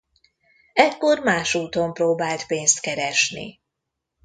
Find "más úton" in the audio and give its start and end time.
1.19-1.93